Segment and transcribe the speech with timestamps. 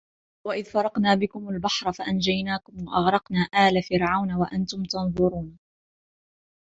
[0.47, 5.57] وَإِذْ فَرَقْنَا بِكُمُ الْبَحْرَ فَأَنْجَيْنَاكُمْ وَأَغْرَقْنَا آلَ فِرْعَوْنَ وَأَنْتُمْ تَنْظُرُونَ